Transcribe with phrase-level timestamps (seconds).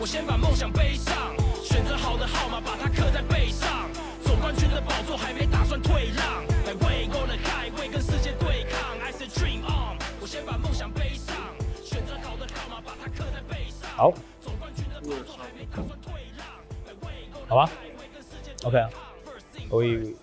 [0.00, 3.88] 我先把梦想背上，选择好的号码，把它刻在背上。
[4.22, 8.98] 总冠军的宝座还没打算退让，来为 golden highway 跟世界对抗。
[9.00, 11.34] I said dream on，我先把梦想背上，
[11.82, 13.90] 选择好的号码，把它刻在背上。
[13.96, 16.46] 好，总冠军的宝座还没打算退让，
[16.84, 18.68] 来为 golden 好吧 highway 跟世界对抗。
[18.68, 18.90] OK 啊
[19.24, 20.14] First thing 可以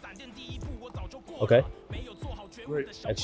[2.67, 3.15] first，闪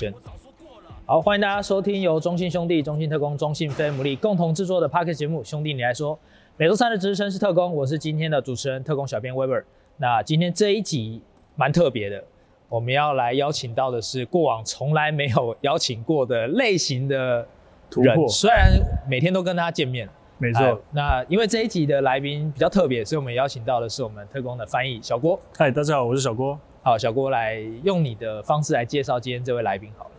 [1.10, 6.14] 好欢迎大家收听由中信兄弟、中信特工、中信非牟利共同制作的 p o c k e t 节目《兄弟你来说》。
[6.58, 9.64] 每周三的值日生是特工，我是今天的主持人特工小编 Weber。
[9.96, 11.22] 那今天这一集
[11.56, 12.22] 蛮特别的，
[12.68, 17.48] 我们要来邀请到的是过往从来没有邀请过的类型的
[18.28, 18.74] 虽然
[19.10, 20.82] 每天都跟他见面，没哎错。
[20.92, 25.40] 那因为这一集的来宾比较特别，所以我们邀请到的是我们特工的翻译小郭。
[25.58, 26.60] 嗨，大家好，我是小郭。
[26.84, 30.12] 好，小郭来用你的方式来介绍今天这位来宾好了，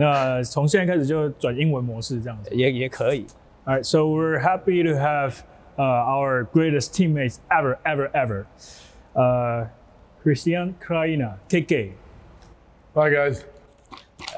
[0.00, 3.26] 那从现在开始就转英文模式这样子，也也可以。
[3.66, 5.42] All right, so we're happy to have
[5.76, 8.46] uh, our greatest teammates ever, ever, ever,
[9.14, 9.66] uh,
[10.24, 11.92] Kristijan Krajina, KK.
[12.94, 13.44] Hi guys.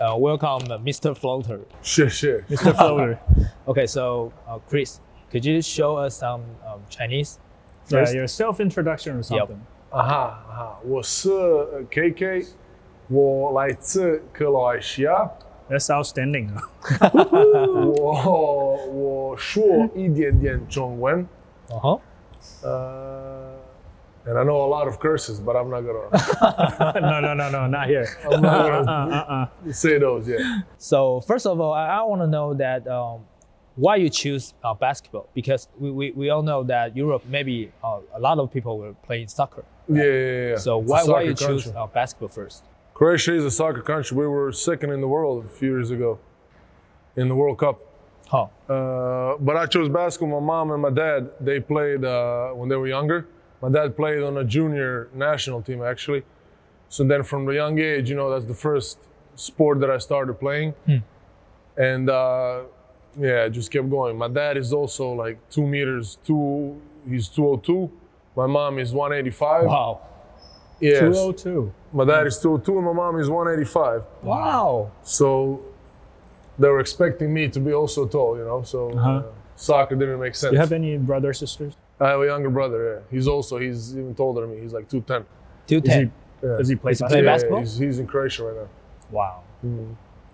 [0.00, 1.17] Uh, welcome, uh, Mr.
[1.17, 1.61] Floater.
[1.83, 2.42] Sure, sure.
[2.50, 2.75] Mr.
[2.75, 3.20] Floater.
[3.69, 4.98] okay, so uh, Chris,
[5.31, 7.39] could you show us some um, Chinese?
[7.84, 8.12] First?
[8.12, 9.61] Yeah, your self introduction or something.
[9.92, 10.78] Aha, aha.
[11.89, 12.48] KK，
[13.09, 15.12] 我来自克罗埃西亚。
[15.12, 15.52] Uh -huh, -huh.
[15.72, 16.50] That's outstanding.
[18.02, 19.64] 我我说
[19.95, 21.28] 一点点中文，
[21.70, 22.00] Uh-huh.
[22.64, 23.52] 呃，
[24.26, 27.88] and I know a lot of curses, but I'm not gonna no, no, no, no, not
[27.88, 28.06] here.
[28.31, 29.72] I'm not Uh, gonna uh, uh.
[29.73, 30.40] say those yet.
[30.78, 33.26] So first of all, I, I want to know that um,
[33.76, 38.00] why you choose uh, basketball because we, we, we all know that Europe maybe uh,
[38.14, 39.66] a lot of people were playing soccer.
[39.90, 40.56] Yeah, yeah, yeah.
[40.58, 41.81] So It's a why, why soccer you choose country.
[41.81, 42.64] uh, basketball first?
[42.95, 44.17] Croatia is a soccer country.
[44.17, 46.19] We were second in the world a few years ago
[47.17, 47.81] in the World Cup.
[48.29, 48.47] Huh.
[48.69, 50.41] Uh, but I chose basketball.
[50.41, 53.27] My mom and my dad, they played uh, when they were younger.
[53.61, 56.22] My dad played on a junior national team, actually.
[56.89, 58.99] So then from the young age, you know, that's the first
[59.34, 60.75] sport that I started playing.
[61.77, 62.62] And uh,
[63.19, 64.16] yeah, just kept going.
[64.16, 67.91] My dad is also like two meters, two, he's 202.
[68.37, 69.65] My mom is 185.
[69.66, 70.00] Wow.
[70.82, 71.00] Yes.
[71.00, 71.72] 202.
[71.93, 74.03] My dad is 202 and my mom is 185.
[74.22, 74.91] Wow.
[75.03, 75.60] So
[76.59, 78.62] they were expecting me to be also tall, you know.
[78.62, 79.22] So uh Uh-huh.
[79.56, 80.50] soccer didn't make sense.
[80.50, 81.75] Do you have any brothers, sisters?
[82.00, 82.81] I have a younger brother.
[83.10, 83.16] Yeah.
[83.16, 84.60] He's also he's even taller than me.
[84.62, 85.25] He's like 210.
[85.66, 86.12] Two Is he, ten.
[86.42, 86.56] Yeah.
[86.59, 87.60] does he play Does he play basketball?
[87.60, 87.60] basketball?
[87.60, 88.69] He's, he's in Croatia right now.
[89.10, 89.42] Wow.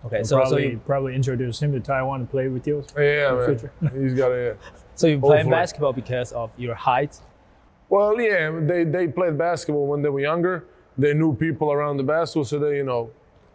[0.06, 2.84] Okay, So, so so probably, you, probably introduce him to Taiwan to play with you.
[2.96, 3.46] Yeah, In man.
[3.58, 3.72] future.
[4.02, 4.36] he's got a.
[4.46, 4.70] Yeah.
[4.94, 5.50] so you play Hopefully.
[5.50, 7.18] basketball because of your height.
[7.88, 10.64] Well, yeah, they they played basketball when they were younger.
[10.98, 13.10] They knew people around the basketball, so they you know,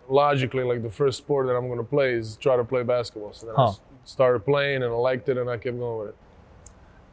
[0.10, 3.34] logically like the first sport that I'm gonna play is try to play basketball.
[3.34, 3.70] So then I Huh.
[3.70, 6.16] s- started playing and I liked it and I kept going with it.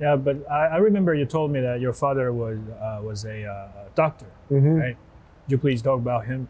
[0.01, 3.45] Yeah, but I, I remember you told me that your father was uh, was a
[3.45, 4.75] uh, doctor, Mm-hmm.
[4.77, 4.97] right?
[5.45, 6.49] Could you please talk about him?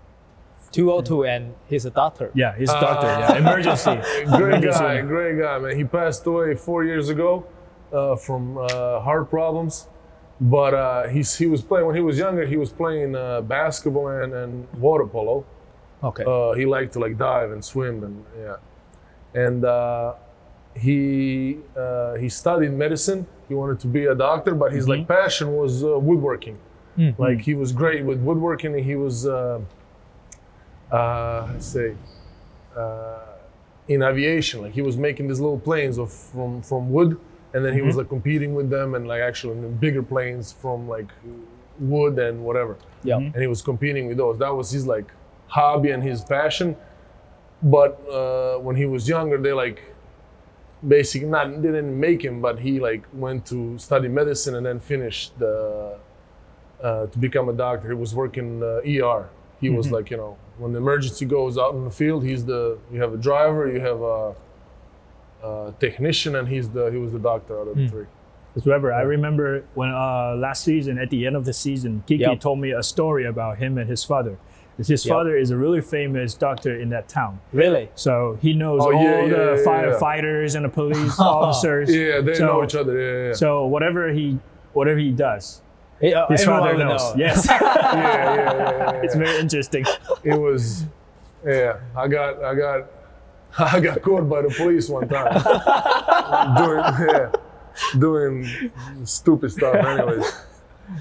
[0.73, 2.31] 202 and he's a doctor.
[2.33, 3.09] Yeah, he's a doctor.
[3.09, 3.91] Yeah, emergency.
[4.37, 4.79] great Emergency.
[4.79, 5.77] guy, great guy, man.
[5.77, 7.45] He passed away four years ago
[7.93, 9.89] uh, from uh, heart problems.
[10.41, 12.47] But uh, he's, he was playing when he was younger.
[12.47, 15.45] He was playing uh, basketball and, and water polo.
[16.03, 16.25] Okay.
[16.27, 18.57] Uh, he liked to like dive and swim and yeah.
[19.35, 20.15] And uh,
[20.75, 23.27] he uh, he studied medicine.
[23.49, 26.59] He wanted to be a doctor, but his like passion was uh, woodworking.
[27.19, 28.75] Like he was great with woodworking.
[28.75, 29.61] And he was uh,
[30.91, 31.95] uh, say
[32.77, 33.19] uh,
[33.89, 34.63] in aviation.
[34.63, 37.19] Like he was making these little planes of from from wood,
[37.55, 40.89] and then he was like competing with them and like actually in bigger planes from
[40.89, 41.11] like
[41.79, 42.77] wood and whatever.
[43.03, 43.17] yeah.
[43.17, 44.39] And he was competing with those.
[44.39, 45.11] That was his like
[45.49, 46.77] hobby and his passion.
[47.63, 49.83] But uh, when he was younger, they like
[50.87, 54.81] basically not they didn't make him, but he like went to study medicine and then
[54.81, 55.99] finished the
[56.83, 57.89] uh, to become a doctor.
[57.89, 59.29] He was working uh, ER.
[59.61, 62.79] He was like you know when the emergency goes out in the field, he's the
[62.93, 64.35] you have a driver, you have a,
[65.43, 68.07] a technician, and he's the he was the doctor out of the three.
[68.55, 72.23] Because Weber, I remember when uh, last season, at the end of the season, Kiki
[72.23, 72.41] Yep.
[72.41, 74.39] told me a story about him and his father.
[74.77, 75.01] His Yep.
[75.15, 77.39] father is a really famous doctor in that town.
[77.53, 77.91] Really?
[77.95, 79.65] So he knows Oh, all yeah, yeah, the yeah, yeah.
[79.65, 81.95] firefighters and the police officers.
[81.95, 82.99] Yeah, they So- know each other.
[83.01, 83.33] Yeah, yeah, yeah.
[83.35, 84.39] So whatever he
[84.73, 85.63] whatever he does,
[86.01, 87.01] Hey, uh, his father knows.
[87.15, 87.15] know.
[87.19, 89.85] Yes, yeah, yeah, yeah, yeah, it's very interesting.
[90.25, 90.87] it was
[91.47, 92.85] yeah i got i got
[93.59, 95.33] i got caught by the police one time
[96.57, 97.31] doing yeah
[97.99, 98.45] doing
[99.05, 100.33] stupid stuff anyways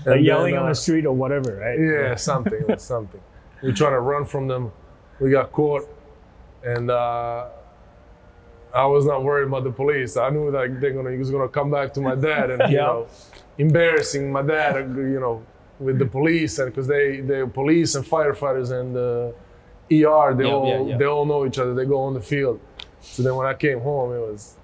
[0.05, 1.79] Like yelling then, on uh, the street or whatever, right?
[1.79, 3.21] yeah something something
[3.63, 4.71] we trying to run from them
[5.19, 5.87] we got caught
[6.63, 7.47] and uh
[8.73, 10.15] I was not worried about the police.
[10.15, 12.77] I knew that they're gonna he was gonna come back to my dad and you
[12.77, 12.85] Yeah.
[12.85, 13.07] know
[13.57, 15.41] embarrassing my dad, you know,
[15.79, 19.33] with the police and because they the police and firefighters and the
[19.91, 20.97] ER they Yeah, all yeah, yeah.
[20.97, 21.73] they all know each other.
[21.73, 22.59] They go on the field.
[23.01, 24.55] So then when I came home, it was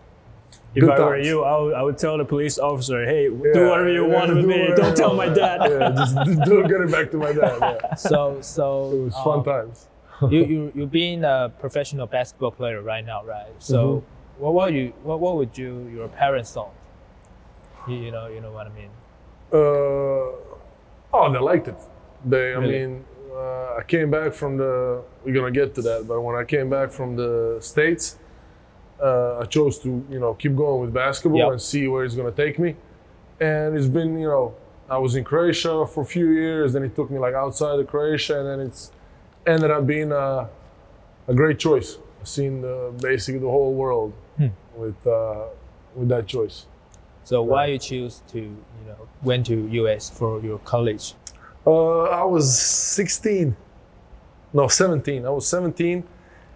[0.75, 3.35] If Good I were you, I would, I would tell the police officer, hey, do
[3.69, 4.73] whatever you yeah, want with do me.
[4.75, 5.61] Don't tell my dad.
[5.71, 7.57] yeah, just do get it back to my dad.
[7.61, 7.95] Yeah.
[8.09, 9.87] So so It was fun um, times.
[10.33, 13.53] you you you being a professional basketball player right now, right?
[13.59, 14.43] So Mm-hmm.
[14.43, 16.73] what would you what, what would you your parents thought?
[17.87, 18.91] You, you know you know what I mean.
[19.53, 21.79] Uh, oh, they liked it.
[22.25, 22.73] They, I Really?
[22.79, 23.05] mean,
[23.35, 25.01] uh, I came back from the.
[25.23, 28.17] We're gonna get to that, but when I came back from the states,
[29.01, 31.51] uh, I chose to, you know, keep going with basketball Yep.
[31.51, 32.75] and see where it's gonna take me.
[33.39, 34.53] And it's been, you know,
[34.89, 37.87] I was in Croatia for a few years, then it took me like outside of
[37.87, 38.91] Croatia, and then it's
[39.45, 40.47] ended up being a,
[41.27, 41.97] a great choice.
[42.21, 44.47] I've seen the, basically the whole world Hmm.
[44.75, 45.45] with uh,
[45.95, 46.65] with that choice.
[47.23, 51.13] So why you choose to you know went to US for your college?
[51.65, 53.55] Uh, I was 16.
[54.53, 55.25] No, 17.
[55.25, 56.03] I was 17,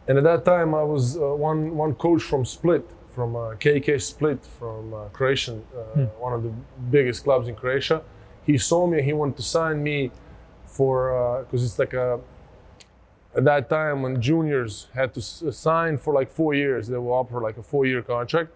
[0.08, 4.00] and at that time I was uh, one one coach from Split, from uh, KK
[4.02, 6.52] Split, from uh, Croatian, uh, one of the
[6.92, 8.02] biggest clubs in Croatia.
[8.46, 8.98] He saw me.
[9.00, 10.12] and He wanted to sign me
[10.66, 12.20] for because it's like a.
[13.36, 17.14] At that time, when juniors had to s- sign for like four years, they will
[17.14, 18.50] offer like a four-year contract.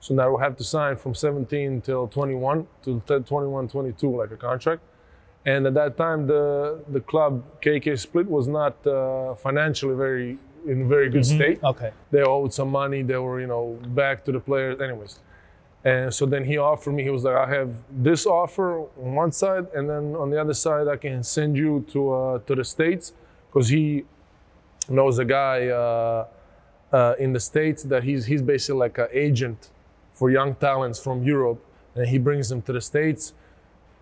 [0.00, 4.36] So now we have to sign from 17 till 21 to 21, 22, like a
[4.36, 4.82] contract.
[5.46, 10.88] And at that time, the the club KK Split was not uh, financially very in
[10.88, 11.62] very good state.
[11.64, 11.92] Okay.
[12.10, 13.02] They owed some money.
[13.02, 15.18] They were you know back to the players, anyways.
[15.82, 17.02] And so then he offered me.
[17.02, 20.52] He was like, I have this offer on one side, and then on the other
[20.52, 23.14] side, I can send you to uh, to the states
[23.48, 24.04] because he
[24.90, 26.26] knows a guy uh,
[26.92, 29.70] uh, in the states that he's he's basically like an agent
[30.12, 31.64] for young talents from Europe,
[31.94, 33.32] and he brings them to the states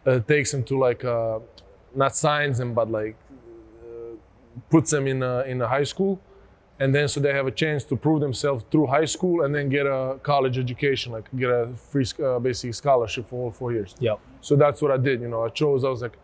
[0.09, 1.39] uh, takes him to like uh,
[1.95, 3.17] not signs him but like
[3.83, 4.15] uh,
[4.71, 6.21] puts them in a, in a high school.
[6.81, 9.69] And then so they have a chance to prove themselves through high school and then
[9.69, 13.97] get a college education like get a free uh, basic scholarship for all four years.
[13.99, 14.21] Yep.
[14.41, 15.45] so that's what i did you know.
[15.45, 16.17] I chose i was like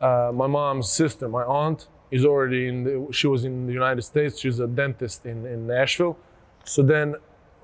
[0.00, 4.02] uh, my mom's sister my aunt is already in the, she was in the united
[4.02, 4.38] states.
[4.40, 6.18] She's a dentist in, in nashville.
[6.64, 7.14] So then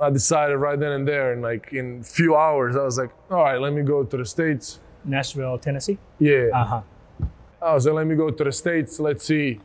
[0.01, 3.45] i decided right then and there and like in few hours i was like all
[3.45, 5.99] right let me go to the states Nashville, Tennessee.
[6.19, 6.83] yeah Uh huh.
[7.61, 9.01] Was like, let me go to the States.
[9.01, 9.61] Let's see.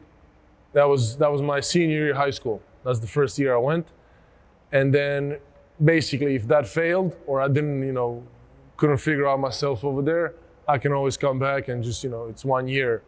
[0.73, 2.61] That was that was my senior year of high school.
[2.85, 3.87] That's the first year I went.
[4.71, 5.37] And then
[5.83, 8.23] basically if that failed or I didn't, you know,
[8.77, 10.33] couldn't figure out myself over there,
[10.67, 13.01] I can always come back and just, you know, it's one year.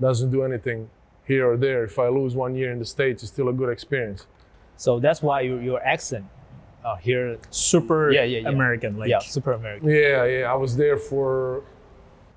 [0.00, 0.90] Doesn't do anything
[1.26, 1.84] here or there.
[1.84, 4.26] If I lose one year in the States, it's still a good experience.
[4.76, 6.24] So that's why your your accent
[6.86, 7.36] uh, here.
[7.50, 8.48] Super Yeah, yeah, yeah.
[8.48, 8.96] American.
[8.96, 9.88] Like, yeah, super American.
[9.88, 10.52] Yeah, yeah.
[10.52, 11.62] I was there for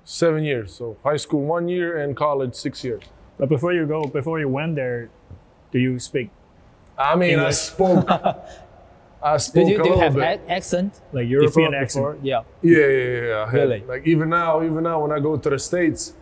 [0.04, 0.74] seven years.
[0.74, 3.02] So high school one year and college six years.
[3.38, 5.08] But before you go, before you went there,
[5.72, 6.30] do you speak
[6.98, 8.04] I mean, I spoke.
[9.22, 10.40] I spoke Did you, a do you have bit.
[10.48, 11.00] accent?
[11.12, 12.04] like European accent?
[12.04, 12.18] before?
[12.22, 12.42] Yeah.
[12.62, 13.26] Yeah, yeah, yeah.
[13.28, 13.44] yeah.
[13.50, 13.80] Had- Really?
[13.86, 16.14] Like even now, even now, when I go to the states,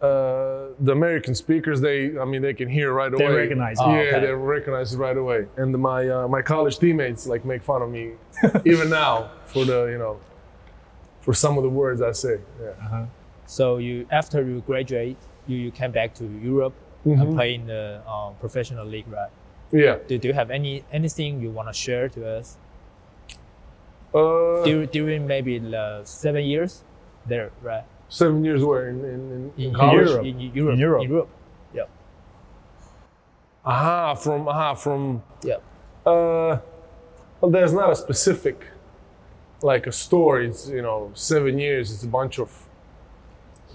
[0.00, 3.26] uh, the American speakers, they, I mean, they can hear right away.
[3.26, 4.20] They recognize Oh, yeah, okay.
[4.26, 5.46] they recognize it right away.
[5.56, 8.12] And my uh, my college teammates like make fun of me,
[8.64, 10.20] even now for the you know,
[11.20, 12.38] for some of the words I say.
[12.62, 13.06] Yeah.
[13.46, 15.16] So you after you graduate,
[15.48, 16.74] you, you came back to Europe
[17.06, 17.20] Mm-hmm.
[17.22, 19.30] and play in the um, professional league, right?
[19.70, 19.98] Yeah.
[20.08, 22.56] Do, do you have any anything you want to share to us
[24.14, 26.82] Uh, during, during maybe the seven years
[27.26, 27.84] there, right?
[28.08, 30.08] Seven years where in in, in, in In college.
[30.08, 30.26] Europe.
[30.26, 30.72] In, Europe.
[30.74, 31.08] In Europe.
[31.08, 31.28] Europe.
[31.74, 31.84] Yeah.
[33.64, 35.56] Aha, from aha from Yeah.
[36.06, 36.58] Uh,
[37.40, 38.64] well, there's not a specific,
[39.62, 40.48] like a story.
[40.48, 41.92] It's you know seven years.
[41.92, 42.50] It's a bunch of.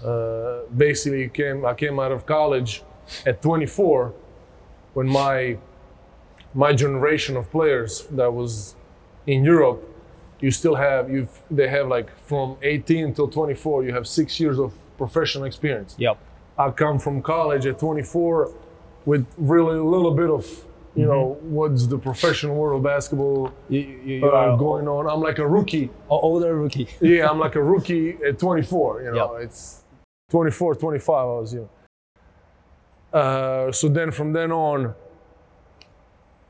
[0.04, 2.82] Uh, basically, came I came out of college
[3.24, 4.12] at 24,
[4.94, 5.56] when my
[6.52, 8.74] my generation of players that was
[9.26, 9.82] in Europe,
[10.44, 11.26] you still have you
[11.58, 13.84] they have like from 18 till 24.
[13.84, 15.94] You have six years of professional experience.
[15.98, 16.16] Yep.
[16.58, 18.52] I come from college at 24
[19.06, 20.44] with really a little bit of,
[20.94, 25.02] you know, what's the professional world of basketball You, you, uh, going on.
[25.12, 25.90] I'm like a rookie.
[26.08, 26.88] older rookie.
[27.00, 29.02] Yeah, I'm like a rookie at 24.
[29.02, 29.44] You know, Yep.
[29.46, 29.84] it's
[30.30, 31.14] 24, 25.
[31.14, 33.18] I was, you know.
[33.18, 34.94] Uh, so then from then on,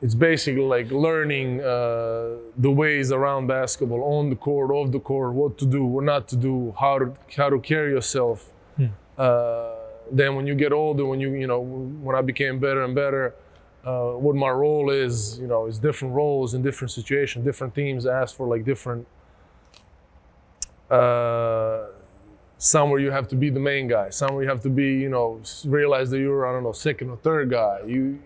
[0.04, 5.32] it's basically like learning uh, the ways around basketball, on the court, off the court,
[5.32, 8.52] what to do, what not to do, how to how to carry yourself.
[9.16, 9.76] Uh,
[10.12, 11.61] then when you get older, when you you know
[12.06, 13.34] when I became better and better,
[13.87, 15.38] uh, what my role is.
[15.38, 17.42] You know, it's different roles in different situations.
[17.42, 19.06] Different teams ask for like different.
[20.90, 21.87] Uh,
[22.58, 24.11] somewhere you have to be the main guy.
[24.11, 27.16] Somewhere you have to be, you know, realize that you're I don't know second or
[27.16, 27.78] third guy.
[27.87, 28.18] You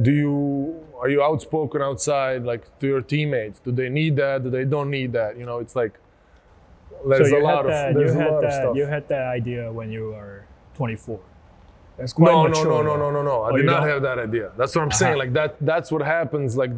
[0.00, 3.60] do you are you outspoken outside like to your teammates?
[3.60, 4.42] Do they need that?
[4.42, 5.36] Do they don't need that?
[5.38, 5.98] You know, it's like
[7.06, 8.76] there's so a lot had that, of there's you a had lot of stuff.
[8.76, 11.20] you had that idea when you were 24.
[11.98, 12.64] That's quite no, no, mature.
[12.64, 13.42] no, no, no, no, no.
[13.42, 13.88] I Oh, did not don't?
[13.90, 14.50] have that idea.
[14.56, 15.16] That's what I'm saying.
[15.18, 15.56] Like that.
[15.60, 16.56] That's what happens.
[16.56, 16.70] Like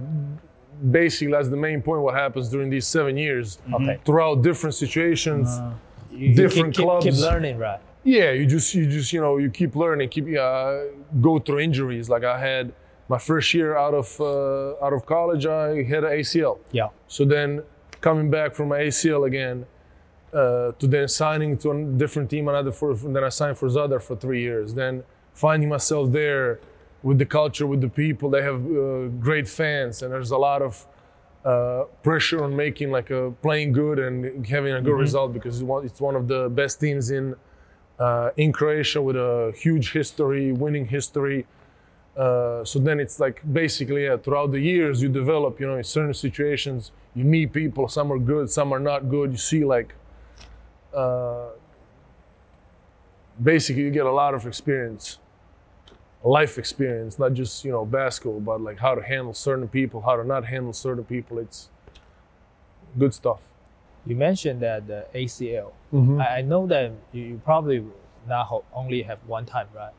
[0.91, 2.03] basically, that's the main point.
[2.03, 3.99] What happens during these seven years Okay.
[4.05, 5.49] throughout different situations.
[5.49, 5.73] Uh,
[6.11, 7.81] You- you Different keep, keep- Keep, learning, right?
[8.05, 10.77] Yeah, you just you just you know you keep learning, keep uh,
[11.21, 12.09] go through injuries.
[12.09, 12.73] Like I had
[13.09, 16.59] my first year out of uh, out of college, I had an ACL.
[16.73, 16.89] Yeah.
[17.09, 17.63] So then
[18.01, 19.67] coming back from my ACL again,
[20.33, 24.03] uh, to then signing to a different team, another for then I signed for Zadar
[24.03, 24.75] for three years.
[24.75, 26.61] Then finding myself there
[27.03, 30.63] with the culture, with the people, they have uh, great fans, and there's a lot
[30.63, 30.87] of
[31.45, 35.65] uh, pressure on making like a playing good and having a good result because it's
[35.65, 37.37] one, it's one of the best teams in
[38.01, 41.47] uh, in Croatia with a huge history, winning history.
[42.17, 45.85] Uh, so then it's like basically yeah, throughout the years you develop, you know, in
[45.85, 47.89] certain situations you meet people.
[47.89, 49.33] Some are good, some are not good.
[49.33, 49.95] You see like
[50.95, 51.49] uh,
[53.43, 55.19] basically you get a lot of experience,
[56.25, 60.17] life experience, not just you know basketball, but like how to handle certain people, how
[60.17, 61.39] to not handle certain people.
[61.39, 61.69] It's
[62.99, 63.41] good stuff.
[64.07, 65.73] You mentioned that the ACL.
[65.93, 66.25] Mhm.
[66.25, 67.85] I, know that you, probably
[68.29, 69.93] not only have one time, right?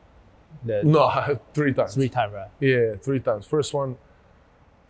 [0.66, 1.94] No, three times.
[1.94, 2.50] three times, right?
[2.60, 3.46] Yeah, three times.
[3.46, 3.98] First one,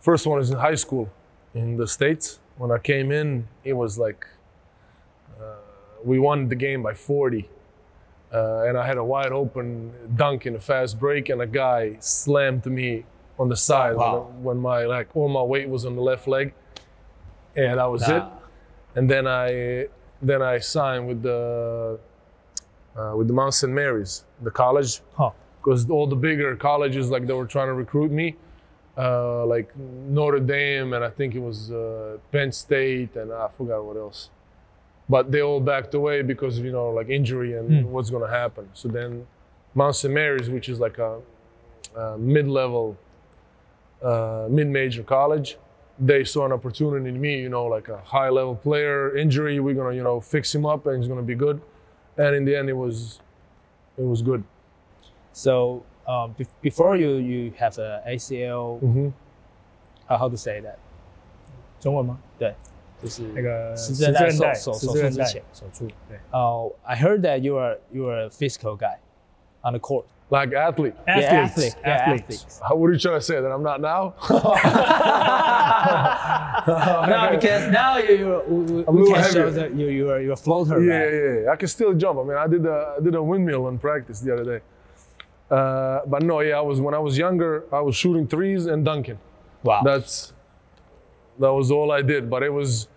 [0.00, 1.08] first one is in high school
[1.54, 2.40] in the states.
[2.56, 4.26] When I came in, it was like
[5.40, 5.54] uh,
[6.04, 7.48] we won the game by 40,
[8.32, 11.96] uh, and I had a wide open dunk in a fast break, and a guy
[12.00, 13.04] slammed me
[13.38, 14.30] on the side Wow.
[14.32, 16.52] when, when my like all my weight was on the left leg,
[17.56, 18.22] and that was it.
[18.96, 19.86] And then I
[20.20, 22.00] then I signed with the
[22.96, 23.72] uh, with the Mount St.
[23.72, 25.30] Mary's, the college Huh.
[25.58, 28.36] Because all the bigger colleges like they were trying to recruit me
[28.96, 33.84] uh, like notre dame and i think it was uh, penn state and i forgot
[33.84, 34.30] what else.
[35.10, 37.90] But they all backed away because of you know like injury and Hmm.
[37.92, 38.68] what's going to happen.
[38.74, 39.26] So then
[39.74, 41.12] mount st mary's which is like a,
[41.96, 42.96] a mid-level
[44.02, 45.56] uh, mid-major college
[46.00, 49.90] they saw an opportunity in me you know like a high-level player injury we're going
[49.92, 51.60] to you know fix him up and he's going to be good.
[52.16, 53.20] And in the end it was
[53.96, 54.42] it was good
[55.33, 59.07] So um, be- before you you have a ACL, hmm
[60.09, 60.75] uh, how to say that？
[61.79, 62.17] 中文吗？
[62.39, 62.53] 对，
[63.01, 65.43] 就是那个十字韧带十字韧带手手十字韧带手术之前。
[65.53, 66.17] 手术，对。
[66.31, 68.97] Oh, I heard that you are you are a physical guy
[69.63, 70.05] on the court.
[70.29, 71.75] like athlete Yeah, Athletes, athlete.
[71.83, 72.23] Yeah, athletes.
[72.23, 72.61] athletes.
[72.67, 73.39] How, what are you trying to say?
[73.41, 74.13] That I'm not now?
[77.07, 79.51] no, because now you you we, I'm a we little can show heavier.
[79.51, 80.81] that you you are you're a floater.
[80.81, 81.13] yeah, right?
[81.13, 81.51] yeah, yeah.
[81.51, 82.19] I can still jump.
[82.19, 84.59] I mean, I did a, I did a windmill in practice the other day.
[85.50, 88.84] Uh, but no, yeah, I was when I was younger, I was shooting threes and
[88.84, 89.18] dunking.
[89.62, 89.82] Wow.
[89.82, 90.32] That's
[91.38, 92.28] that was all I did.
[92.28, 92.88] But it was,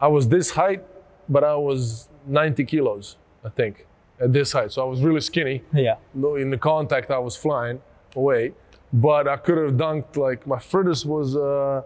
[0.00, 0.82] I was this height,
[1.28, 3.86] but I was 90 kilos, I think,
[4.20, 4.72] at this height.
[4.72, 5.62] So I was really skinny.
[5.72, 5.96] yeah.
[6.14, 7.80] In the contact, I was flying
[8.16, 8.52] away,
[8.92, 11.82] but I could have dunked like my furthest was uh,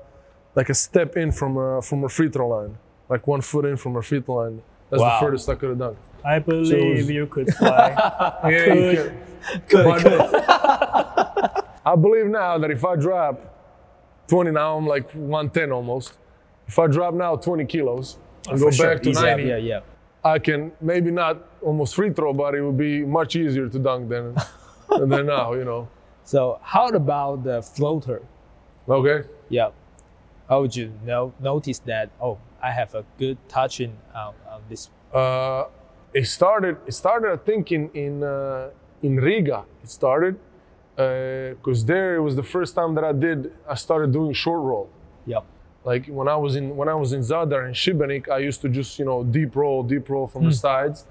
[0.54, 2.76] like a step in from a, from a free throw line,
[3.08, 4.62] like one foot in from a free throw line.
[4.90, 5.18] That's Wow.
[5.20, 5.96] the furthest I could have dunked.
[6.24, 7.90] I believe was- you could fly.
[8.50, 8.96] Yeah, you Good.
[8.96, 9.18] can-
[9.68, 11.68] Good, but.
[11.84, 13.40] I believe now that if I drop
[14.28, 16.16] 20 now, I'm like 110 almost.
[16.68, 18.86] If I drop now 20 kilos and go for sure.
[18.94, 19.20] back to Easy.
[19.22, 19.80] 90, Yeah, yeah.
[20.24, 24.08] I can maybe not almost free throw, but it would be much easier to dunk
[24.08, 24.36] than
[24.88, 25.54] than now.
[25.54, 25.88] You know.
[26.22, 28.22] So how about the floater?
[28.88, 29.28] Okay.
[29.48, 29.70] Yeah.
[30.48, 32.10] How would you know notice that?
[32.20, 34.88] Oh, I have a good touching on, on this.
[35.12, 35.64] Uh,
[36.14, 36.76] it started.
[36.86, 37.32] It started.
[37.32, 38.70] I think in in uh,
[39.02, 39.64] in Riga.
[39.82, 40.36] It started
[40.96, 43.52] because there it was the first time that I did.
[43.68, 44.88] I started doing short roll.
[45.26, 45.44] Yep.
[45.84, 48.68] Like when I was in when I was in Zadar and Šibenik, I used to
[48.68, 51.06] just you know deep roll, deep roll from the sides.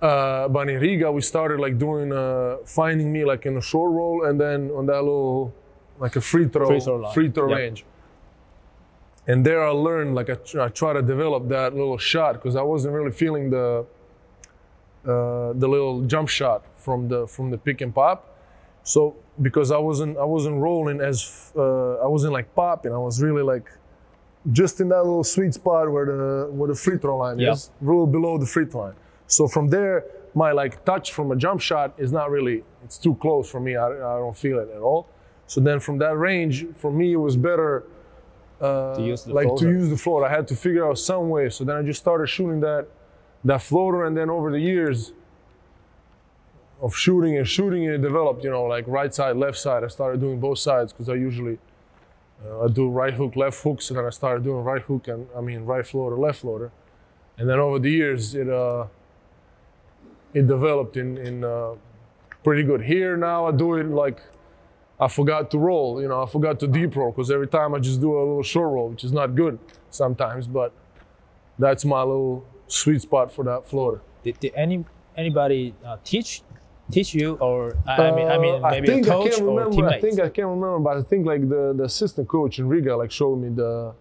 [0.00, 3.90] Uh, but in Riga, we started like doing uh, finding me like in a short
[3.92, 5.52] roll and then on that little
[5.98, 7.58] like a free throw Free throw free throw Yep.
[7.58, 7.84] range.
[9.28, 12.56] And there I learned like I, tr- I try to develop that little shot because
[12.56, 13.84] I wasn't really feeling the
[15.06, 18.34] uh, the little jump shot from the from the pick and pop.
[18.82, 22.92] So because I wasn't I wasn't rolling as uh, I wasn't like popping.
[22.92, 23.68] I was really like
[24.52, 27.52] just in that little sweet spot where the where the free throw line Yeah.
[27.52, 28.94] is, a little below the free throw line.
[29.26, 30.04] So from there,
[30.34, 32.64] my like touch from a jump shot is not really.
[32.84, 33.76] It's too close for me.
[33.76, 35.06] I, I don't feel it at all.
[35.46, 37.84] So then from that range, for me, it was better.
[38.60, 40.26] Uh, To use the like to use the floater.
[40.26, 41.48] I had to figure out some way.
[41.48, 42.88] So then I just started shooting that
[43.44, 45.12] that floater, and then over the years
[46.80, 48.42] of shooting and shooting, it developed.
[48.42, 49.84] You know, like right side, left side.
[49.84, 51.58] I started doing both sides because I usually
[52.44, 53.80] uh, I do right hook, left hook.
[53.80, 56.72] So then I started doing right hook and I mean right floater, left floater,
[57.38, 58.86] and then over the years it uh,
[60.34, 61.74] it developed in in uh,
[62.42, 62.82] pretty good.
[62.82, 64.20] Here now I do it like
[65.00, 66.00] I forgot to roll.
[66.02, 68.42] You know, I forgot to deep roll because every time I just do a little
[68.42, 69.58] short roll, which is not good
[69.90, 70.72] sometimes, but
[71.58, 74.00] that's my little sweet spot for that floater.
[74.24, 74.84] Did, did any
[75.16, 76.42] anybody uh, teach
[76.90, 79.42] teach you or I I mean I mean Uh, maybe think a coach I can't
[79.42, 79.76] or remember.
[79.76, 79.94] teammates?
[79.94, 82.96] I think I can't remember, but I think like the, the assistant coach in Riga
[82.96, 83.94] like showed me the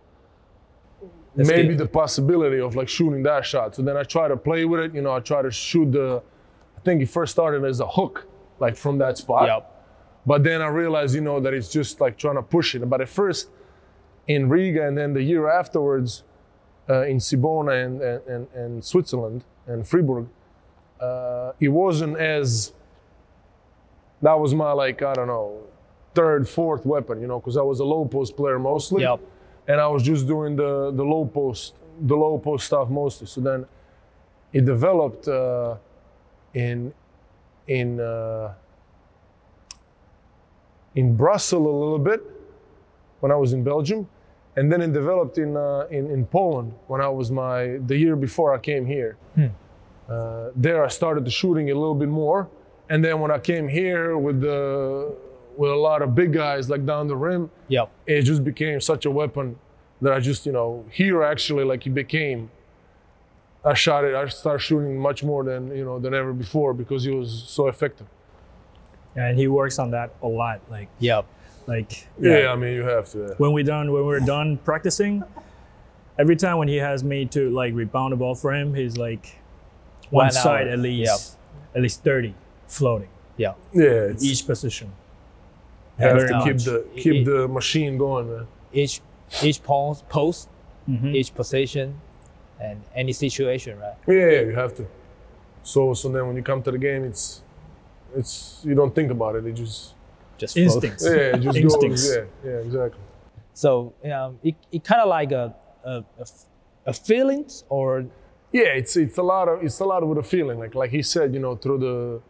[1.35, 1.77] That's maybe good.
[1.79, 3.75] the possibility of like shooting that shot.
[3.75, 4.95] So then I try to play with it.
[4.95, 6.21] You know, I try to shoot the.
[6.77, 8.25] I think it first started as a hook,
[8.59, 9.47] like from that spot.
[9.47, 9.73] Yep.
[10.27, 12.79] But then I realized, you know, that it's just like trying to push it.
[12.89, 13.49] But at first,
[14.27, 16.23] in Riga, and then the year afterwards,
[16.89, 20.27] uh, in Sibona and, and, and, and Switzerland and Fribourg,
[20.99, 22.73] uh, it wasn't as.
[24.21, 25.61] That was my like I don't know,
[26.13, 29.19] third, fourth weapon, you know, because I was a low post player mostly, Yep.
[29.67, 33.27] and I was just doing the the low post, the low post stuff mostly.
[33.27, 33.65] So then,
[34.51, 35.75] it developed uh,
[36.53, 36.93] in
[37.67, 37.99] in.
[41.01, 42.21] In Brussels a little bit
[43.21, 44.01] when I was in Belgium,
[44.55, 48.15] and then it developed in, uh, in in Poland when I was my the year
[48.27, 49.11] before I came here.
[50.09, 52.39] Uh, there I started the shooting a little bit more,
[52.91, 54.57] and then when I came here with the
[55.59, 57.87] with a lot of big guys like down the rim, Yep.
[58.05, 59.47] it just became such a weapon
[60.03, 62.49] that I just you know here actually like it became.
[63.65, 64.13] I shot it.
[64.15, 67.67] I started shooting much more than you know than ever before because it was so
[67.67, 68.07] effective.
[69.17, 70.61] And he works on that a lot.
[70.69, 71.25] Like Yep.
[71.67, 73.35] like Yeah, I mean you have to.
[73.39, 75.23] when we done when we're done practicing,
[76.17, 79.39] every time when he has me to like rebound the ball for him, he's like
[80.09, 80.73] one, One side hour.
[80.73, 81.37] at least
[81.75, 82.33] at least thirty
[82.67, 83.53] floating Yeah.
[83.73, 84.91] Yeah, each position.
[85.99, 88.47] You have Very to keep the keep it- the machine going, man.
[88.71, 89.01] Each
[89.43, 90.47] each post post
[90.89, 91.13] Mhm.
[91.15, 91.99] each position
[92.61, 93.95] and any situation, right?
[94.07, 94.85] Yeah, yeah, you have to.
[95.63, 97.41] So so then when you come to the game, it's
[98.19, 99.45] it's you don't think about it.
[99.45, 99.93] It just
[100.37, 100.65] Just float.
[100.65, 101.03] Instincts.
[101.05, 102.03] yeah, it just Instincts.
[102.07, 102.15] goes.
[102.17, 103.01] Yeah, yeah, exactly.
[103.53, 105.45] So um, it, it kind of like a
[106.85, 108.05] a feelings or
[108.51, 110.57] Yeah, it's it's a lot of it's a lot with a feeling.
[110.63, 112.21] Like like he said, you know, through the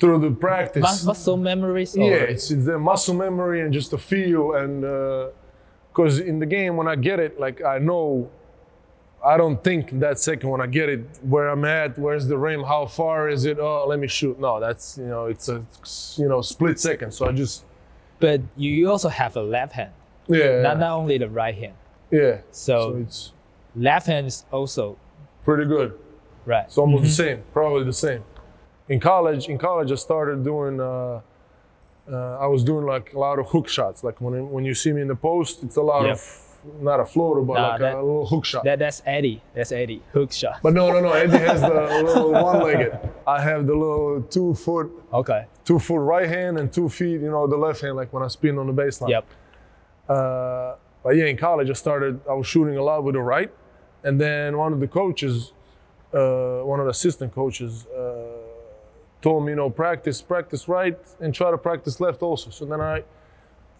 [0.00, 0.82] through the practice.
[0.82, 1.96] mus- muscle memories.
[1.96, 4.82] Or, Yeah, it's, it's the muscle memory and just the feel and
[5.90, 8.30] because in the game when I get it, like I know,
[9.24, 12.64] I don't think that second when I get it where I'm at, where's the rim,
[12.64, 13.58] how far is it?
[13.60, 14.38] Oh, let me shoot.
[14.40, 15.64] No, that's you know it's a
[16.20, 17.12] you know split second.
[17.12, 17.64] So I just
[18.18, 19.92] But you also have a left hand,
[20.28, 21.74] yeah not not only the right hand.
[22.10, 22.38] yeah.
[22.50, 23.32] So, So it's
[23.76, 24.96] left hand is also
[25.44, 25.92] pretty good.
[26.44, 26.64] right.
[26.66, 28.22] It's almost the same, probably the same.
[28.88, 30.80] In college, in college, I started doing.
[30.80, 31.20] Uh,
[32.10, 34.02] uh, I was doing like a lot of hook shots.
[34.02, 36.12] Like when when you see me in the post, it's a lot Yep.
[36.16, 36.20] of
[36.80, 38.64] not a floater, but Nah, like that- a little hook shot.
[38.64, 39.42] That that's Eddie.
[39.54, 40.02] That's Eddie.
[40.12, 40.60] Hook shot.
[40.62, 41.10] but no, no, no.
[41.12, 41.68] Eddie has the
[42.04, 42.98] little one-legged.
[43.26, 45.46] I have the little two foot, Okay.
[45.64, 47.20] two foot right hand and two feet.
[47.20, 49.08] You know, the left hand, like when I spin on the baseline.
[49.10, 49.26] Yep.
[50.08, 52.20] Uh, but yeah, in college, I started.
[52.28, 53.52] I was shooting a lot with the right,
[54.04, 55.52] and then one of the coaches,
[56.14, 58.38] uh, one of the assistant coaches, uh,
[59.20, 62.50] told me, you know, practice, practice right, and try to practice left also.
[62.50, 63.02] So then I,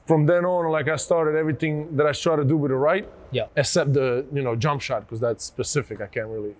[0.06, 3.08] from then on, like I started everything that I try to do with the right,
[3.30, 3.46] Yeah.
[3.56, 6.00] except the you know jump shot because that's specific.
[6.00, 6.54] I can't really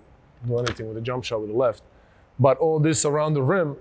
[0.46, 1.82] do anything with the jump shot with the left.
[2.38, 3.76] But all this around the rim,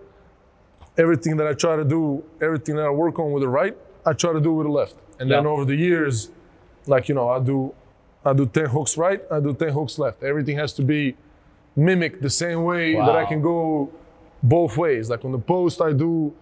[0.98, 4.14] everything that I try to do, everything that I work on with the right, I
[4.14, 4.96] try to do with the left.
[5.20, 6.32] And then over the years,
[6.88, 7.74] like you know, I do,
[8.26, 10.24] I do ten hooks right, I do ten hooks left.
[10.24, 11.16] Everything has to be
[11.76, 13.90] mimicked the same way that I can go
[14.44, 15.10] both ways.
[15.10, 16.34] Like on the post, I do,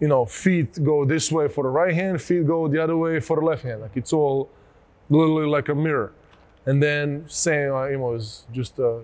[0.00, 3.20] you know, feet go this way for the right hand, feet go the other way
[3.20, 3.80] for the left hand.
[3.82, 4.50] Like it's all
[5.08, 6.12] literally like a mirror.
[6.66, 8.98] And then same, uh, you know, it's just uh,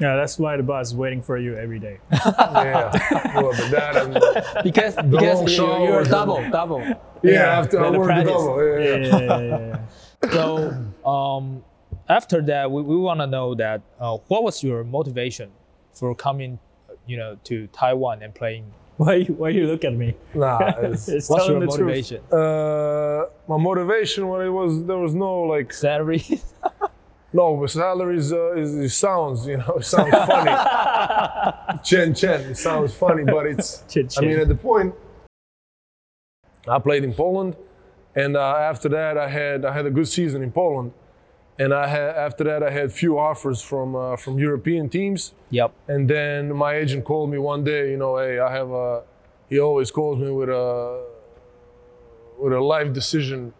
[0.00, 1.98] Yeah, that's why the boss is waiting for you every day.
[2.12, 2.90] yeah,
[3.36, 6.82] well, but that and Because long because you, shower you're and- double double.
[7.22, 8.56] yeah, after I work the double.
[8.62, 8.96] Yeah, yeah.
[8.96, 10.30] Yeah, yeah, yeah, yeah.
[10.32, 11.62] So um,
[12.08, 15.50] after that, we, we want to know that uh, what was your motivation
[15.94, 16.58] for coming,
[16.90, 18.64] uh, you know, to Taiwan and playing?
[18.96, 20.14] Why you, why you look at me?
[20.34, 21.80] Nah, it's, It's What's your the truth.
[21.80, 22.20] motivation?
[22.32, 26.24] uh, my motivation when it was there was no like Salary?
[27.32, 30.52] No, but salary is, uh, is it sounds you know it sounds funny.
[31.84, 33.82] Chen Chen, it sounds funny, but it's.
[33.90, 34.94] Chen I mean, at the point,
[36.66, 37.56] I played in Poland,
[38.14, 40.92] and uh, after that, I had I had a good season in Poland,
[41.58, 45.72] and I had after that I had few offers from uh, from European teams, Yep.
[45.88, 47.90] and then my agent called me one day.
[47.90, 49.02] You know, hey, I have a.
[49.48, 51.04] He always calls me with a
[52.38, 53.52] with a life decision,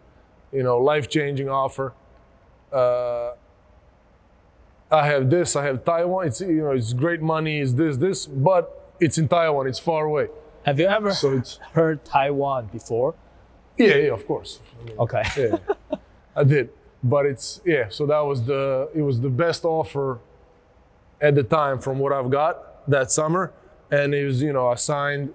[0.51, 1.93] you know, life changing offer.
[2.71, 3.31] Uh,
[4.91, 6.27] I have this, I have Taiwan.
[6.27, 7.59] It's you know, it's great money.
[7.59, 9.67] It's this, this, but it's in Taiwan.
[9.67, 10.27] It's far away.
[10.65, 13.15] Have you ever So it's heard Taiwan before?
[13.77, 14.59] yeah, yeah, of course.
[14.81, 15.23] I mean, Okay.
[15.37, 15.57] yeah,
[16.35, 16.69] I did,
[17.03, 17.85] but it's yeah.
[17.89, 20.19] So that was the it was the best offer
[21.21, 23.51] at the time from what I've got that summer,
[23.91, 25.33] and it was you know I signed.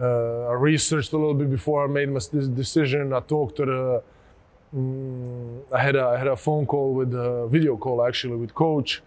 [0.00, 2.18] Uh, I researched a little bit before I made my
[2.54, 3.12] decision.
[3.12, 4.02] I talked to the.
[4.76, 8.52] Mm, I had a I had a phone call with a video call actually with
[8.54, 9.02] coach,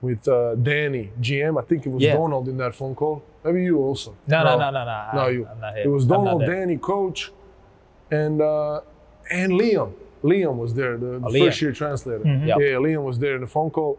[0.00, 1.60] with uh, Danny GM.
[1.62, 2.14] I think it was Yeah.
[2.14, 3.22] Donald in that phone call.
[3.44, 4.16] Maybe you also.
[4.26, 5.08] No, no, no, no, no.
[5.14, 5.46] No, I'm- you.
[5.46, 5.84] I'm not here.
[5.84, 6.44] It was Donald.
[6.44, 7.30] Danny, coach,
[8.10, 8.80] and uh,
[9.30, 9.92] and Liam.
[10.22, 12.24] Liam was there, the, the Oh, first year translator.
[12.24, 12.58] Yep.
[12.60, 13.98] Yeah, Liam was there in the phone call,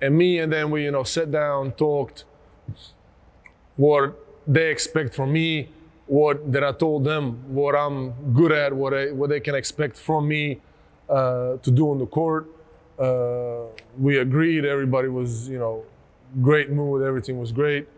[0.00, 2.24] and me, and then we, you know, sat down, talked,
[3.76, 5.68] what they expect from me,
[6.06, 9.96] what that I told them, what I'm good at, what I, what they can expect
[9.96, 10.60] from me
[11.08, 12.48] uh, to do on the court.
[12.98, 13.64] Uh,
[13.98, 14.64] we agreed.
[14.64, 15.84] Everybody was, you know,
[16.42, 17.02] great mood.
[17.02, 17.88] Everything was great.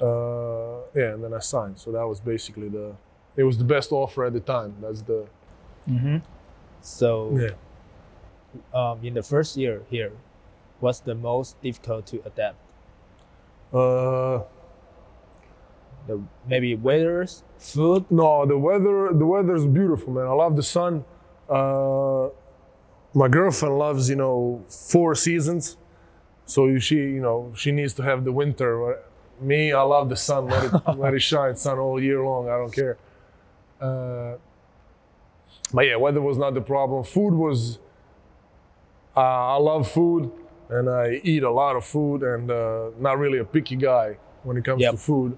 [0.00, 1.78] Uh, yeah, and then I signed.
[1.78, 2.94] So that was basically the.
[3.36, 4.74] It was the best offer at the time.
[4.80, 5.26] That's the.
[6.82, 7.54] So, Yeah.
[8.74, 10.12] um, in the first year here,
[10.80, 12.56] what's the most difficult to adapt?
[13.72, 14.42] Uh,
[16.08, 16.18] The
[16.48, 18.10] maybe weathers, food.
[18.10, 20.26] No, the weather the weather is beautiful, man.
[20.26, 21.04] I love the sun.
[21.48, 22.30] Uh,
[23.14, 25.76] my girlfriend loves, you know, four seasons.
[26.44, 28.98] So you- she, you know, she needs to have the winter.
[29.40, 30.48] Me, I love the sun.
[30.48, 30.72] Let it
[31.04, 32.48] let it shine, sun all year long.
[32.48, 32.96] I don't care.
[33.80, 34.34] Uh,
[35.72, 37.04] but yeah, weather was not the problem.
[37.04, 37.78] Food was.
[39.16, 40.30] Uh, I love food,
[40.70, 44.56] and I eat a lot of food, and uh, not really a picky guy when
[44.56, 44.92] it comes Yep.
[44.92, 45.36] to food.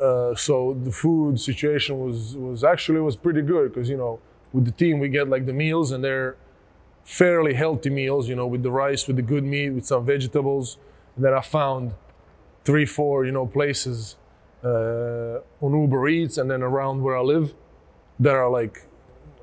[0.00, 4.20] Uh, so the food situation was was actually was pretty good because you know
[4.52, 6.36] with the team we get like the meals and they're
[7.04, 10.78] fairly healthy meals you know with the rice with the good meat with some vegetables
[11.16, 11.94] and then I found
[12.64, 14.14] three four you know places
[14.62, 17.54] uh, on Uber Eats and then around where I live
[18.20, 18.82] that are like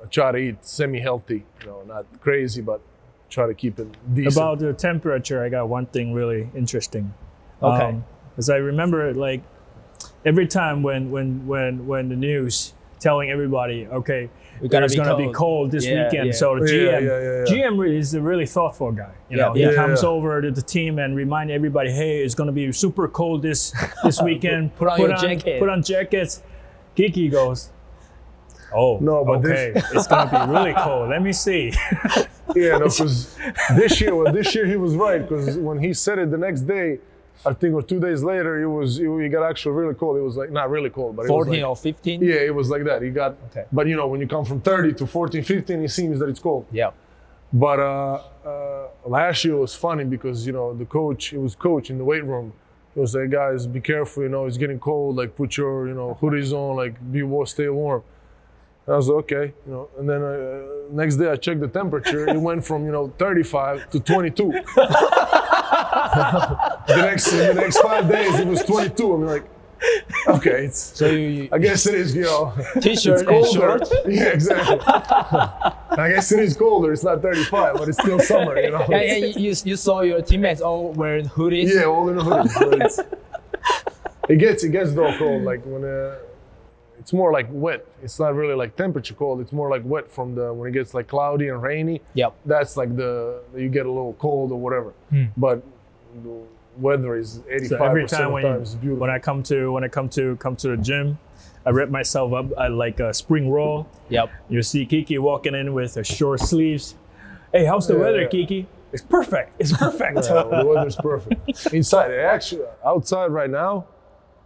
[0.02, 2.80] I try to eat semi healthy you know not crazy but
[3.28, 7.12] try to keep it decent About the temperature, I got one thing really interesting.
[7.60, 7.84] Okay.
[7.86, 9.42] Um, because I remember like
[10.24, 14.30] every time when when when when the news telling everybody, okay,
[14.60, 15.34] We gotta it's gonna be cold.
[15.34, 16.26] cold this Yeah, weekend.
[16.28, 16.32] yeah.
[16.32, 17.20] So the oh, GM, yeah, yeah,
[17.58, 17.68] yeah.
[17.68, 19.12] GM is a really thoughtful guy.
[19.28, 19.70] You Yeah, know, yeah.
[19.70, 20.08] he comes yeah.
[20.08, 24.22] over to the team and remind everybody, hey, it's gonna be super cold this this
[24.28, 24.74] weekend.
[24.76, 26.42] Put on your jacket." Put on jackets.
[26.94, 27.70] Kiki goes.
[28.74, 29.72] Oh, No, but okay.
[29.72, 31.08] this- it's gonna be really cold.
[31.10, 31.72] Let me see.
[32.54, 33.36] Yeah, no, because
[33.76, 36.60] this year, well, this year he was right because when he said it the next
[36.62, 37.00] day,
[37.44, 40.16] I think or two days later, it was it, it got actually really cold.
[40.16, 42.22] It was like not really cold, but it was 14 like, or 15?
[42.22, 43.02] yeah, it was like that.
[43.02, 43.64] He got, Okay.
[43.72, 46.38] but you know, when you come from 30 to 14, 15, it seems that it's
[46.38, 46.66] cold.
[46.70, 46.92] Yeah.
[47.52, 51.90] But uh, uh, last year was funny because you know the coach, it was coach
[51.90, 52.52] in the weight room.
[52.94, 54.22] He was like, guys, be careful.
[54.22, 55.16] You know, it's getting cold.
[55.16, 56.76] Like, put your you know hoodies on.
[56.76, 58.02] Like, be warm, stay warm.
[58.86, 59.88] And I was like, okay, you know.
[59.98, 62.28] And then uh, next day I checked the temperature.
[62.28, 64.52] It went from you know 35 to 22.
[66.86, 69.12] the next the next five days it was 22.
[69.12, 69.44] I'm like,
[70.28, 70.78] okay, it's.
[70.78, 72.54] So you, I guess it is, you know.
[72.80, 73.50] t-shirt it's and colder.
[73.50, 73.88] short?
[74.08, 74.78] Yeah, exactly.
[74.80, 76.92] I guess it is colder.
[76.92, 78.86] It's not 35, but it's still summer, you know.
[78.88, 81.74] Yeah, yeah, you, you, saw your teammates all wearing hoodies.
[81.74, 82.48] Yeah, all in a hoodie.
[84.28, 85.42] it gets it gets though cold.
[85.42, 86.18] Like when uh,
[87.06, 87.86] it's more like wet.
[88.02, 89.40] It's not really like temperature cold.
[89.40, 92.00] It's more like wet from the when it gets like cloudy and rainy.
[92.14, 92.34] Yep.
[92.44, 94.92] That's like the you get a little cold or whatever.
[95.10, 95.26] Hmm.
[95.36, 95.62] But
[96.24, 96.40] the
[96.76, 98.96] weather is 85 So every time when, time beautiful.
[98.96, 101.16] when I come to when I come to come to the gym,
[101.64, 102.46] I rip myself up.
[102.58, 103.86] I like a spring roll.
[104.08, 104.28] Yep.
[104.48, 106.96] You see Kiki walking in with her short sleeves.
[107.52, 108.28] Hey, how's the Yeah, weather, yeah.
[108.28, 108.66] Kiki?
[108.92, 109.52] It's perfect.
[109.60, 110.16] It's perfect.
[110.24, 111.72] Yeah, the weather's perfect.
[111.72, 113.86] Inside, actually, outside right now,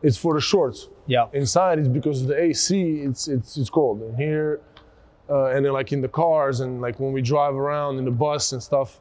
[0.03, 0.89] it's for the shorts.
[1.11, 1.27] Yeah.
[1.33, 3.01] Inside, it's because of the AC.
[3.09, 4.01] It's it's it's cold.
[4.03, 4.61] And here,
[5.29, 8.17] uh, and then like in the cars and like when we drive around in the
[8.27, 9.01] bus and stuff,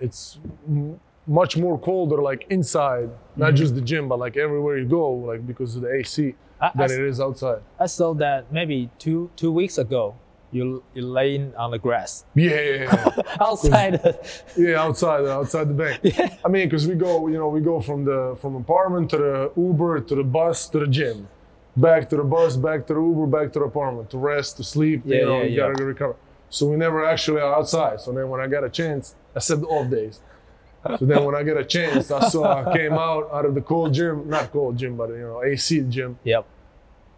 [0.00, 2.20] it's m- much more colder.
[2.30, 5.92] Like inside, not just the gym, but like everywhere you go, like because of the
[5.98, 7.60] AC I, than I, it is outside.
[7.78, 10.14] I saw that maybe two two weeks ago,
[10.52, 13.22] you you laying on the grass Yeah, yeah, yeah.
[13.46, 13.94] outside.
[14.56, 15.98] Yeah, outside, outside the bank.
[16.44, 19.52] I mean, because we go, you know, we go from the from apartment to the
[19.56, 21.28] Uber to the bus to the gym,
[21.76, 24.64] back to the bus, back to the Uber, back to the apartment to rest, to
[24.64, 25.02] sleep.
[25.04, 26.16] Yeah, you know, yeah, you gotta recover.
[26.50, 28.00] So we never actually are outside.
[28.00, 30.20] So then when I got a chance, except off days.
[30.98, 33.60] So then when I get a chance, I saw I came out out of the
[33.60, 36.18] cold gym, not cold gym, but you know, AC gym.
[36.24, 36.44] yep.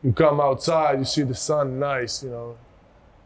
[0.03, 2.59] You come outside, you see the sun, nice, you know,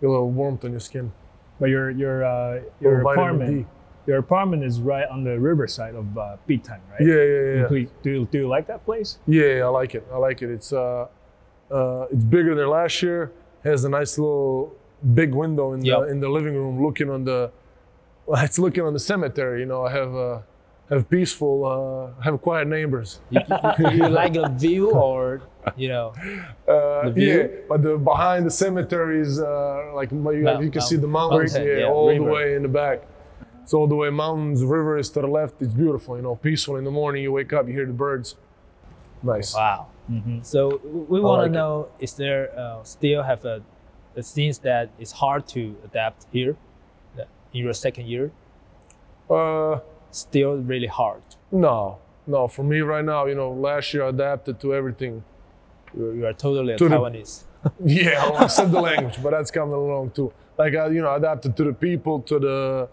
[0.01, 1.13] a little warmth on your skin.
[1.59, 3.67] But your your uh, your Little vitamin apartment
[4.09, 7.01] your apartment is right on the riverside of uh, Bitan, right?
[7.01, 7.69] Yeah, yeah, yeah.
[7.69, 9.19] Please, do you, do you like that place?
[9.27, 10.07] Yeah, I like it.
[10.11, 10.49] I like it.
[10.49, 11.09] It's uh,
[11.71, 13.33] uh, it's bigger than last year.
[13.65, 14.73] Has a nice little
[15.15, 15.99] big window in Yep.
[16.01, 17.51] the in the living room, looking on the.
[18.27, 19.61] Well, it's looking on the cemetery.
[19.61, 20.39] You know, I have uh,
[20.91, 21.55] have peaceful,
[22.19, 23.21] uh, have quiet neighbors.
[23.31, 23.41] You,
[23.79, 25.43] you, you like a view or
[25.77, 26.13] you know?
[26.69, 27.27] Uh, The view?
[27.39, 31.03] yeah, but the behind the cemetery is uh, like you, Mount- you can see mount-
[31.03, 31.53] the mountains.
[31.55, 32.25] mountain, yeah, yeah, all river.
[32.25, 32.99] the way in the back.
[33.63, 35.61] It's all the way mountains, river is to the left.
[35.61, 36.17] It's beautiful.
[36.17, 37.23] You know, peaceful in the morning.
[37.23, 38.37] You wake up, you hear the birds.
[39.23, 39.55] Nice.
[39.55, 39.89] Wow.
[40.11, 40.39] Mm-hmm.
[40.43, 41.61] So we want like to it.
[41.61, 43.63] know: is there uh, still have a,
[44.17, 46.57] a things that it's hard to adapt here,
[47.53, 48.31] in your second year?
[49.31, 51.21] Uh, Still really hard.
[51.53, 52.49] No, no.
[52.49, 55.23] For me right now, you know, last year I adapted to everything.
[55.95, 57.45] You, you are totally a To the- Taiwanese.
[57.85, 60.33] Yeah, I said the language, but that's coming along too.
[60.57, 62.89] Like I, you know, adapted to the people, to the,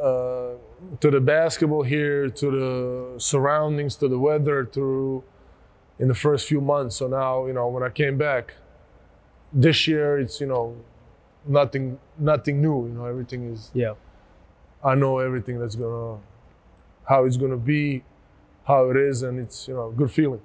[0.00, 0.50] uh,
[1.00, 5.24] to the basketball here, to the surroundings, to the weather, to,
[6.02, 6.96] in the first few months.
[6.96, 8.54] So now, you know, when I came back,
[9.52, 10.76] this year it's you know,
[11.46, 12.88] nothing, nothing new.
[12.88, 13.70] You know, everything is.
[13.72, 13.94] Yeah.
[14.84, 16.18] I know everything that's gonna,
[17.08, 18.02] how it's gonna be,
[18.66, 20.40] how it is, and it's you know, good feeling.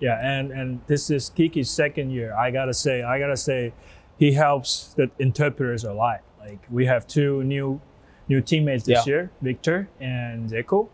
[0.00, 2.34] Yeah, and and this is Kiki's second year.
[2.34, 3.74] I gotta say, I gotta say,
[4.18, 6.22] he helps the interpreters a lot.
[6.40, 7.80] Like we have two new
[8.28, 9.12] new teammates this Yeah.
[9.12, 10.88] year, Victor and Zeko.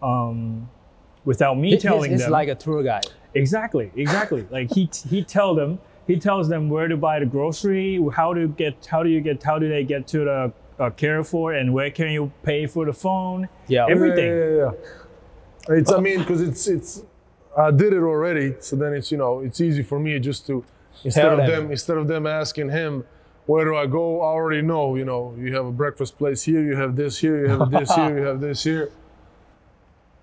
[0.00, 0.68] Um,
[1.24, 3.06] without me He- telling he's them like a tour guide.
[3.34, 4.46] exactly, exactly.
[4.50, 8.48] like he he tell them he tells them where to buy the grocery, how to
[8.48, 11.90] get how do you get how do they get to the uh, for, and where
[11.90, 13.48] can you pay for the phone.
[13.68, 13.86] Yeah.
[13.88, 14.26] Everything.
[14.26, 14.70] Yeah, yeah,
[15.68, 15.76] yeah.
[15.76, 17.04] It's I mean, because it's it's
[17.56, 20.64] I did it already, so then it's you know it's easy for me just to
[21.04, 21.62] instead Tell of them.
[21.64, 23.04] them instead of them asking him
[23.46, 24.96] where do I go, I already know.
[24.96, 27.94] You know, you have a breakfast place here, you have this here, you have this
[27.94, 28.90] here, you have this here.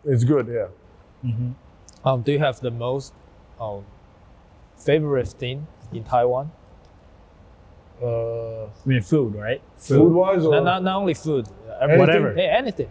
[0.06, 0.68] It's good, yeah.
[2.06, 3.14] Um, do you have the most
[3.60, 3.84] um,
[4.78, 6.52] favorite thing in Taiwan?
[8.02, 9.62] Uh, I mean, food, right?
[9.78, 11.48] food wise, or Not, not, not only food,
[11.82, 12.00] everything.
[12.00, 12.34] Whatever.
[12.34, 12.90] Hey, anything.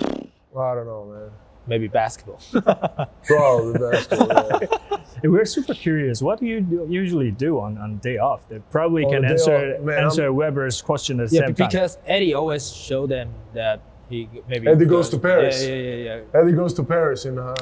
[0.00, 1.30] I don't know, man.
[1.68, 2.40] Maybe basketball.
[3.24, 4.28] Probably basketball.
[4.60, 4.98] yeah.
[5.22, 6.20] Hey, We're super curious.
[6.20, 8.48] What do you do, usually do on, on day off?
[8.48, 11.40] They probably On can the answer off, man, I'm- answer Weber's question at the yeah,
[11.46, 11.68] same time.
[11.68, 13.80] because Eddie always showed them that
[14.12, 15.62] he maybe Eddie goes to Paris.
[15.64, 16.40] Yeah, yeah, yeah, yeah.
[16.40, 17.54] Eddie goes to Paris in, uh,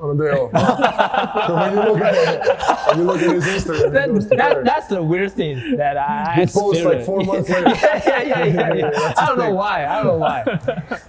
[0.00, 0.50] on a day off.
[1.46, 4.24] so when you look at it, when you look at his Instagram, That, he goes
[4.24, 4.64] to that, Paris.
[4.66, 7.70] that's the weird thing that I He posts like four months later.
[7.70, 8.90] yeah, yeah, yeah, yeah, yeah.
[8.94, 9.54] That's I don't his know thing.
[9.54, 9.86] why.
[9.86, 10.44] I don't know why.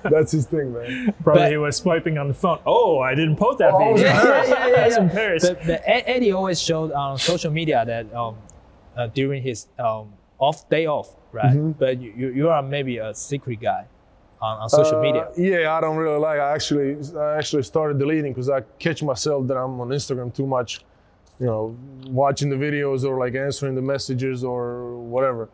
[0.03, 1.13] That's his thing, man.
[1.23, 2.59] Probably but- he was swiping on the phone.
[2.65, 4.09] Oh, I didn't post that Oh, video.
[4.11, 4.49] in Paris.
[4.49, 5.01] yeah, yeah, I yeah.
[5.01, 5.49] in Paris.
[5.49, 8.37] But, but Eddie always showed on social media that um,
[8.95, 11.45] uh, during his um, off day off, right?
[11.53, 11.71] Mm-hmm.
[11.71, 13.85] But you, you you are maybe a secret guy
[14.41, 15.27] on, on social Uh, media.
[15.37, 16.39] Yeah, I don't really like.
[16.39, 20.47] I actually, I actually started deleting because I catch myself that I'm on Instagram too
[20.47, 20.83] much.
[21.39, 25.49] You know, watching the videos or like answering the messages or whatever.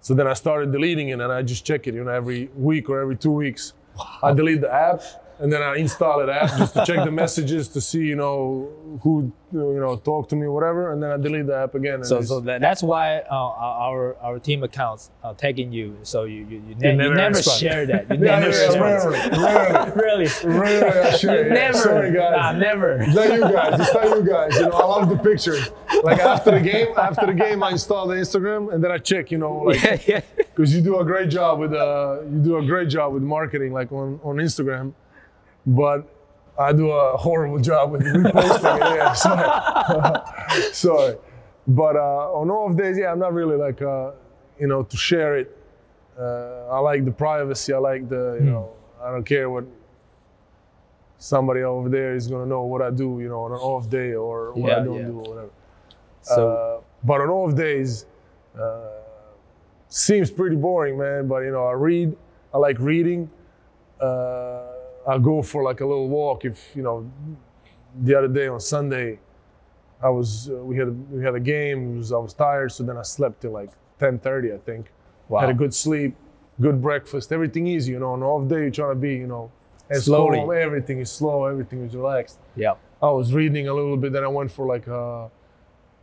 [0.00, 1.94] So then I started deleting it, and I just check it.
[1.94, 3.74] You know, every week or every two weeks,
[4.22, 5.02] I delete the app,
[5.42, 8.70] and then I install the app just to check the messages to see, you know,
[9.02, 11.94] who you know talk to me, whatever, and then I delete the app again.
[11.94, 15.98] and So, so that, that's why uh, our our team accounts are tagging you.
[16.04, 18.08] So you you, you, ne- you never never, share that.
[18.08, 19.32] You yeah, never yeah, share rarely, it.
[19.32, 20.60] rarely, really?
[20.60, 21.48] rarely I share.
[21.48, 21.78] Yeah, never.
[21.78, 22.32] Sorry, guys.
[22.36, 23.02] Nah, never.
[23.02, 23.80] It's not you guys.
[23.80, 24.54] It's not you guys.
[24.54, 25.70] You know, I love the pictures.
[26.04, 29.32] Like after the game, after the game, I install the Instagram and then I check.
[29.32, 30.20] You know, like yeah, yeah.
[30.36, 33.72] because you do a great job with uh, you do a great job with marketing,
[33.72, 34.94] like on on Instagram,
[35.66, 36.08] but
[36.58, 38.96] I do a horrible job with reposting it.
[38.96, 41.16] Yeah, sorry, sorry.
[41.66, 44.12] But uh, on off days, yeah, I'm not really like uh,
[44.58, 45.56] you know to share it.
[46.18, 47.72] Uh, I like the privacy.
[47.72, 48.72] I like the you know
[49.02, 49.64] I don't care what
[51.18, 53.18] somebody over there is gonna know what I do.
[53.20, 55.06] You know, on an off day or what I don't yeah.
[55.06, 55.50] do or whatever.
[56.22, 58.06] So Uh, but on off days,
[58.60, 58.90] uh,
[59.88, 61.28] seems pretty boring, man.
[61.28, 62.14] But you know, I read.
[62.52, 63.30] I like reading.
[64.00, 64.72] Uh,
[65.08, 66.44] I go for like a little walk.
[66.44, 67.10] If you know,
[68.02, 69.18] the other day on Sunday,
[70.02, 71.96] I was uh, we had a, we had a game.
[71.96, 74.90] Was, I was tired, so then I slept till like 10:30, I think.
[75.28, 75.40] Wow.
[75.40, 76.14] Had a good sleep,
[76.60, 77.92] good breakfast, everything easy.
[77.92, 79.50] You know, on off day you're trying to be, you know,
[79.90, 80.38] as Slowly.
[80.60, 82.38] everything is slow, everything is relaxed.
[82.56, 82.74] Yeah.
[83.00, 85.28] I was reading a little bit, then I went for like uh,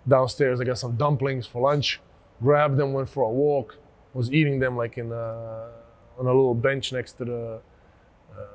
[0.08, 0.60] downstairs.
[0.60, 2.00] I got some dumplings for lunch,
[2.42, 3.78] grabbed them, went for a walk.
[4.14, 5.70] Was eating them like in uh,
[6.18, 7.62] on a little bench next to the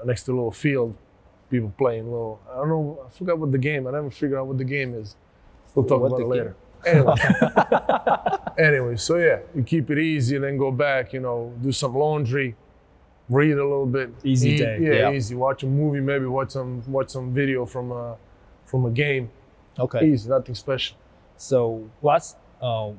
[0.05, 0.95] next to the little field.
[1.51, 2.41] People playing little.
[2.51, 2.99] I don't know.
[3.07, 3.87] I forgot what the game.
[3.87, 5.15] I never figured out what the game is.
[5.75, 6.57] We'll talk What about it later.
[6.87, 7.15] Anyway.
[8.59, 11.13] anyway, so yeah, you keep it easy, then go back.
[11.13, 12.55] You know, do some laundry,
[13.29, 14.11] read a little bit.
[14.23, 14.79] Easy eat- day.
[14.81, 15.13] Yeah, Yeah.
[15.13, 15.35] easy.
[15.35, 18.17] Watch a movie, maybe watch some watch some video from a
[18.67, 19.31] from a game.
[19.79, 20.07] Okay.
[20.07, 20.97] Easy, nothing special.
[21.37, 22.91] So what's uh,